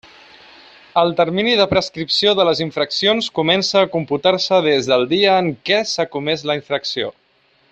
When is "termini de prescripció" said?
1.19-2.33